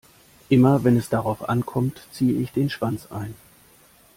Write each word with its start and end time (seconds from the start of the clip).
Immer 0.49 0.83
wenn 0.83 0.97
es 0.97 1.09
darauf 1.09 1.47
ankommt, 1.47 2.07
ziehe 2.11 2.41
ich 2.41 2.51
den 2.51 2.71
Schwanz 2.71 3.11
ein. 3.11 3.35